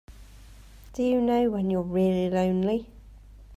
[0.93, 2.87] Do you know when you're really lonely?